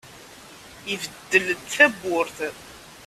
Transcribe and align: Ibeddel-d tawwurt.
Ibeddel-d 0.93 1.61
tawwurt. 1.75 2.37